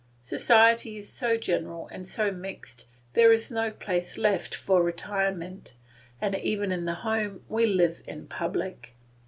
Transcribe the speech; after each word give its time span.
Society 0.23 0.97
is 0.97 1.07
so 1.13 1.37
general 1.37 1.87
and 1.89 2.07
so 2.07 2.31
mixed 2.31 2.87
there 3.13 3.31
is 3.31 3.51
no 3.51 3.69
place 3.69 4.17
left 4.17 4.55
for 4.55 4.81
retirement, 4.81 5.75
and 6.19 6.33
even 6.33 6.71
in 6.71 6.85
the 6.85 6.95
home 7.05 7.43
we 7.47 7.67
live 7.67 8.01
in 8.07 8.25
public. 8.25 8.95